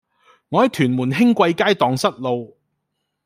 [0.49, 2.57] 我喺屯門興貴街盪失路